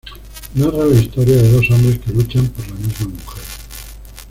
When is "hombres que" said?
1.69-2.11